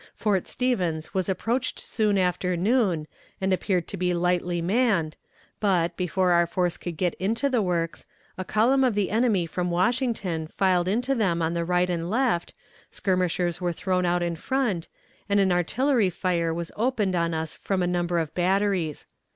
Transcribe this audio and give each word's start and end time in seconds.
Fort 0.15 0.47
Stevens 0.47 1.13
was 1.13 1.29
approached 1.29 1.79
soon 1.79 2.17
after 2.17 2.57
noon, 2.57 3.05
and 3.39 3.53
appeared 3.53 3.87
to 3.89 3.97
be 3.97 4.15
lightly 4.15 4.59
manned, 4.59 5.15
but, 5.59 5.95
before 5.95 6.31
our 6.31 6.47
force 6.47 6.75
could 6.75 6.97
get 6.97 7.13
into 7.19 7.49
the 7.51 7.61
works, 7.61 8.07
a 8.35 8.43
column 8.43 8.83
of 8.83 8.95
the 8.95 9.11
enemy 9.11 9.45
from 9.45 9.69
Washington 9.69 10.47
filed 10.47 10.87
into 10.87 11.13
them 11.13 11.39
on 11.43 11.53
the 11.53 11.63
right 11.63 11.87
and 11.87 12.09
left, 12.09 12.55
skirmishers 12.89 13.61
were 13.61 13.71
thrown 13.71 14.03
out 14.03 14.23
in 14.23 14.35
front, 14.35 14.87
and 15.29 15.39
an 15.39 15.51
artillery 15.51 16.09
fire 16.09 16.51
was 16.51 16.71
opened 16.75 17.13
on 17.15 17.35
us 17.35 17.53
from 17.53 17.83
a 17.83 17.85
number 17.85 18.17
of 18.17 18.33
batteries. 18.33 19.05